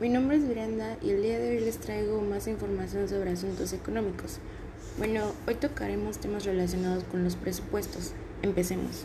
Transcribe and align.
mi 0.00 0.08
nombre 0.08 0.36
es 0.36 0.48
Brenda 0.48 0.96
y 1.02 1.10
el 1.10 1.20
día 1.20 1.36
de 1.40 1.50
hoy 1.50 1.60
les 1.64 1.78
traigo 1.78 2.20
más 2.20 2.46
información 2.46 3.08
sobre 3.08 3.32
asuntos 3.32 3.72
económicos. 3.72 4.38
Bueno, 4.98 5.32
hoy 5.48 5.56
tocaremos 5.56 6.18
temas 6.18 6.44
relacionados 6.44 7.02
con 7.02 7.24
los 7.24 7.34
presupuestos. 7.34 8.12
Empecemos. 8.42 9.04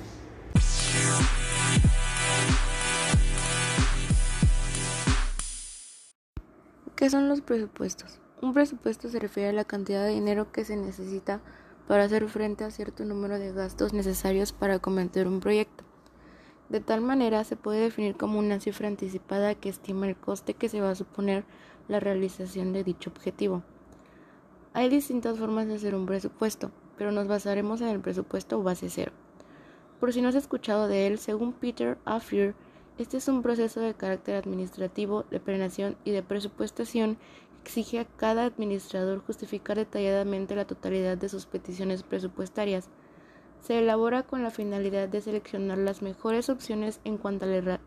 ¿Qué 6.95 7.09
son 7.09 7.30
los 7.30 7.41
presupuestos? 7.41 8.20
Un 8.40 8.54
presupuesto 8.54 9.09
se 9.09 9.17
refiere 9.17 9.49
a 9.49 9.54
la 9.54 9.66
cantidad 9.66 10.05
de 10.05 10.12
dinero 10.12 10.52
que 10.52 10.66
se 10.66 10.77
necesita 10.77 11.41
para 11.88 12.04
hacer 12.04 12.30
frente 12.30 12.63
a 12.63 12.70
cierto 12.70 13.05
número 13.05 13.40
de 13.40 13.54
gastos 13.54 13.91
necesarios 13.91 14.54
para 14.54 14.77
cometer 14.77 15.27
un 15.27 15.40
proyecto. 15.40 15.83
De 16.70 16.80
tal 16.80 17.02
manera 17.02 17.44
se 17.44 17.55
puede 17.55 17.80
definir 17.81 18.16
como 18.16 18.40
una 18.40 18.59
cifra 18.59 18.88
anticipada 18.88 19.55
que 19.55 19.70
estima 19.70 20.08
el 20.08 20.16
coste 20.16 20.53
que 20.53 20.70
se 20.70 20.81
va 20.81 20.91
a 20.91 20.95
suponer 20.95 21.44
la 21.88 21.99
realización 21.99 22.73
de 22.73 22.84
dicho 22.84 23.09
objetivo. 23.09 23.63
Hay 24.73 24.89
distintas 24.89 25.38
formas 25.38 25.67
de 25.67 25.76
hacer 25.76 25.94
un 25.94 26.05
presupuesto, 26.05 26.72
pero 26.98 27.12
nos 27.12 27.27
basaremos 27.27 27.81
en 27.81 27.89
el 27.89 27.99
presupuesto 27.99 28.63
base 28.63 28.89
cero. 28.89 29.12
Por 29.99 30.13
si 30.13 30.22
no 30.22 30.30
has 30.30 30.36
escuchado 30.36 30.88
de 30.88 31.08
él, 31.08 31.20
según 31.20 31.53
Peter 31.53 31.98
Affier, 32.05 32.55
este 32.98 33.17
es 33.17 33.27
un 33.27 33.41
proceso 33.41 33.80
de 33.80 33.94
carácter 33.94 34.36
administrativo, 34.36 35.23
de 35.31 35.39
planeación 35.39 35.98
y 36.03 36.11
de 36.11 36.23
presupuestación 36.23 37.17
que 37.64 37.70
exige 37.70 38.00
a 38.00 38.05
cada 38.05 38.45
administrador 38.45 39.23
justificar 39.25 39.77
detalladamente 39.77 40.55
la 40.55 40.66
totalidad 40.66 41.17
de 41.17 41.30
sus 41.30 41.45
peticiones 41.45 42.03
presupuestarias 42.03 42.89
se 43.63 43.80
elabora 43.80 44.23
con 44.23 44.44
la 44.44 44.52
finalidad 44.52 45.08
de 45.08 45.22
seleccionar 45.22 45.78
las 45.78 46.02
mejores 46.02 46.50
opciones 46.50 47.00
en 47.06 47.17
cuanto 47.17 47.45
a 47.45 47.80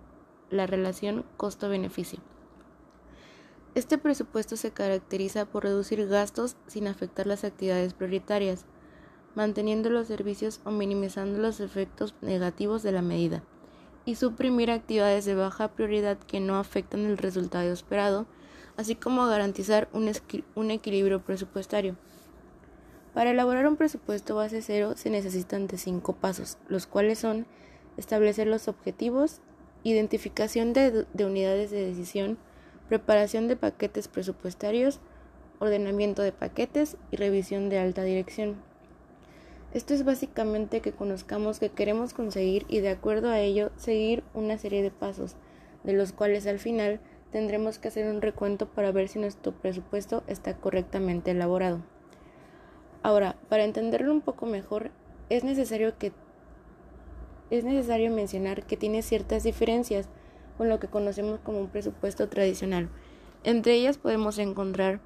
la, 0.50 0.66
relación 0.66 1.26
costo-beneficio. 1.36 2.18
Este 3.74 3.98
presupuesto 3.98 4.56
se 4.56 4.70
caracteriza 4.70 5.44
por 5.44 5.64
reducir 5.64 6.08
gastos 6.08 6.56
sin 6.66 6.86
afectar 6.86 7.26
las 7.26 7.44
actividades 7.44 7.92
prioritarias, 7.92 8.64
manteniendo 9.34 9.90
los 9.90 10.08
servicios 10.08 10.62
o 10.64 10.70
minimizando 10.70 11.38
los 11.38 11.60
efectos 11.60 12.14
negativos 12.22 12.82
de 12.82 12.92
la 12.92 13.02
medida, 13.02 13.42
y 14.06 14.14
suprimir 14.14 14.70
actividades 14.70 15.26
de 15.26 15.34
baja 15.34 15.72
prioridad 15.72 16.16
que 16.16 16.40
no 16.40 16.56
afectan 16.56 17.04
el 17.04 17.18
resultado 17.18 17.70
esperado, 17.70 18.24
así 18.78 18.94
como 18.94 19.26
garantizar 19.26 19.90
un 19.92 20.70
equilibrio 20.70 21.22
presupuestario. 21.22 21.96
Para 23.16 23.30
elaborar 23.30 23.66
un 23.66 23.76
presupuesto 23.76 24.34
base 24.34 24.60
cero 24.60 24.92
se 24.94 25.08
necesitan 25.08 25.68
de 25.68 25.78
cinco 25.78 26.12
pasos, 26.12 26.58
los 26.68 26.86
cuales 26.86 27.18
son 27.18 27.46
establecer 27.96 28.46
los 28.46 28.68
objetivos, 28.68 29.40
identificación 29.84 30.74
de, 30.74 31.06
unidades 31.18 31.70
de 31.70 31.86
decisión, 31.86 32.36
preparación 32.90 33.48
de 33.48 33.56
paquetes 33.56 34.08
presupuestarios, 34.08 35.00
ordenamiento 35.60 36.20
de 36.20 36.32
paquetes 36.32 36.98
y 37.10 37.16
revisión 37.16 37.70
de 37.70 37.78
alta 37.78 38.02
dirección. 38.02 38.56
Esto 39.72 39.94
es 39.94 40.04
básicamente 40.04 40.82
que 40.82 40.92
conozcamos 40.92 41.58
qué 41.58 41.70
queremos 41.70 42.12
conseguir 42.12 42.66
y 42.68 42.80
de 42.80 42.90
acuerdo 42.90 43.30
a 43.30 43.40
ello 43.40 43.70
seguir 43.76 44.24
una 44.34 44.58
serie 44.58 44.82
de 44.82 44.90
pasos, 44.90 45.36
de 45.84 45.94
los 45.94 46.12
cuales 46.12 46.46
al 46.46 46.58
final 46.58 47.00
tendremos 47.32 47.78
que 47.78 47.88
hacer 47.88 48.14
un 48.14 48.20
recuento 48.20 48.68
para 48.68 48.92
ver 48.92 49.08
si 49.08 49.18
nuestro 49.18 49.52
presupuesto 49.52 50.22
está 50.26 50.58
correctamente 50.58 51.30
elaborado. 51.30 51.95
Ahora, 53.06 53.36
para 53.48 53.62
entenderlo 53.62 54.10
un 54.10 54.20
poco 54.20 54.46
mejor, 54.46 54.90
es 55.28 55.44
necesario 55.44 55.96
que 55.96 56.10
es 57.50 57.62
necesario 57.62 58.10
mencionar 58.10 58.66
que 58.66 58.76
tiene 58.76 59.00
ciertas 59.00 59.44
diferencias 59.44 60.08
con 60.58 60.68
lo 60.68 60.80
que 60.80 60.88
conocemos 60.88 61.38
como 61.38 61.60
un 61.60 61.68
presupuesto 61.68 62.28
tradicional. 62.28 62.88
Entre 63.44 63.74
ellas 63.74 63.96
podemos 63.96 64.38
encontrar 64.38 64.98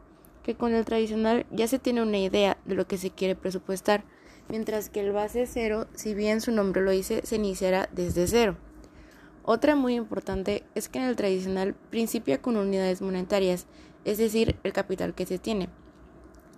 que 0.42 0.54
con 0.54 0.72
el 0.72 0.86
tradicional 0.86 1.44
ya 1.50 1.68
se 1.68 1.78
tiene 1.78 2.00
una 2.00 2.16
idea 2.16 2.56
de 2.64 2.74
lo 2.74 2.86
que 2.86 2.96
se 2.96 3.10
quiere 3.10 3.36
presupuestar, 3.36 4.02
mientras 4.48 4.88
que 4.88 5.00
el 5.00 5.12
base 5.12 5.46
cero, 5.46 5.86
si 5.94 6.14
bien 6.14 6.40
su 6.40 6.52
nombre 6.52 6.80
lo 6.80 6.92
dice, 6.92 7.20
se 7.24 7.36
iniciará 7.36 7.90
desde 7.92 8.26
cero. 8.26 8.56
Otra 9.42 9.76
muy 9.76 9.94
importante 9.96 10.64
es 10.74 10.88
que 10.88 11.00
en 11.00 11.04
el 11.04 11.16
tradicional 11.16 11.74
principia 11.90 12.40
con 12.40 12.56
unidades 12.56 13.02
monetarias, 13.02 13.66
es 14.06 14.16
decir, 14.16 14.56
el 14.64 14.72
capital 14.72 15.14
que 15.14 15.26
se 15.26 15.38
tiene. 15.38 15.68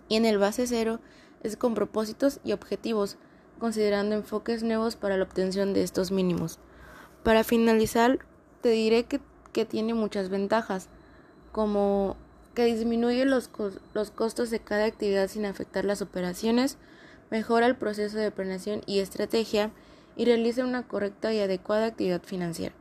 Y 0.08 0.14
en 0.14 0.24
el 0.24 0.38
base 0.38 0.68
cero 0.68 1.00
es 1.42 1.56
con 1.56 1.74
propósitos 1.74 2.40
y 2.44 2.52
objetivos, 2.52 3.16
considerando 3.58 4.14
enfoques 4.14 4.62
nuevos 4.62 4.96
para 4.96 5.16
la 5.16 5.24
obtención 5.24 5.74
de 5.74 5.82
estos 5.82 6.10
mínimos. 6.10 6.58
Para 7.22 7.44
finalizar, 7.44 8.20
te 8.60 8.70
diré 8.70 9.04
que, 9.04 9.20
tiene 9.66 9.92
muchas 9.92 10.30
ventajas, 10.30 10.88
como 11.52 12.16
que 12.54 12.64
disminuye 12.64 13.24
los, 13.24 13.50
los 13.92 14.10
costos 14.10 14.50
de 14.50 14.60
cada 14.60 14.86
actividad 14.86 15.28
sin 15.28 15.44
afectar 15.44 15.84
las 15.84 16.00
operaciones, 16.00 16.78
mejora 17.30 17.66
el 17.66 17.76
proceso 17.76 18.18
de 18.18 18.30
planeación 18.30 18.82
y 18.86 19.00
estrategia 19.00 19.70
y 20.16 20.24
realiza 20.24 20.64
una 20.64 20.86
correcta 20.86 21.32
y 21.32 21.40
adecuada 21.40 21.86
actividad 21.86 22.22
financiera. 22.22 22.74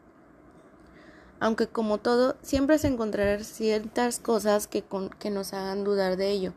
Aunque 1.40 1.68
como 1.68 1.98
todo, 1.98 2.36
siempre 2.42 2.78
se 2.78 2.88
encontrarán 2.88 3.44
ciertas 3.44 4.20
cosas 4.20 4.68
que, 4.68 4.84
que 5.20 5.30
nos 5.32 5.54
hagan 5.54 5.84
dudar 5.84 6.16
de 6.16 6.30
ello. 6.30 6.54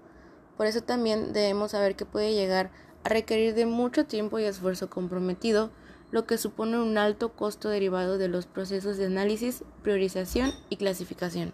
Por 0.57 0.67
eso 0.67 0.83
también 0.83 1.33
debemos 1.33 1.73
saber 1.73 1.97
que 1.97 2.05
puede 2.05 2.35
llegar 2.35 2.71
a 3.05 3.09
requerir 3.09 3.55
de 3.55 3.67
mucho 3.67 4.07
tiempo 4.07 4.39
y 4.39 4.45
esfuerzo 4.45 4.89
comprometido, 4.89 5.71
lo 6.11 6.27
que 6.27 6.39
supone 6.39 6.79
un 6.79 6.97
alto 6.97 7.33
costo 7.33 7.69
derivado 7.69 8.19
de 8.19 8.29
los 8.29 8.47
procesos 8.47 8.97
de 8.97 9.07
análisis, 9.07 9.65
priorización 9.83 10.53
y 10.71 10.77
clasificación. 10.77 11.53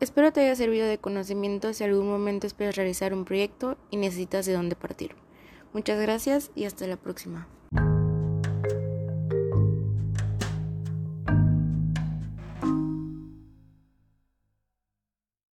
Espero 0.00 0.32
te 0.32 0.42
haya 0.42 0.54
servido 0.54 0.86
de 0.86 0.98
conocimiento 0.98 1.72
si 1.72 1.82
algún 1.82 2.08
momento 2.08 2.46
esperas 2.46 2.76
realizar 2.76 3.14
un 3.14 3.24
proyecto 3.24 3.78
y 3.90 3.96
necesitas 3.96 4.44
de 4.44 4.52
dónde 4.52 4.76
partir. 4.76 5.16
Muchas 5.72 6.00
gracias 6.00 6.50
y 6.54 6.64
hasta 6.64 6.86
la 6.86 6.96
próxima. 6.96 7.48